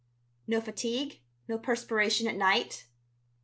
[0.47, 2.87] "No fatigue, no perspiration at night?"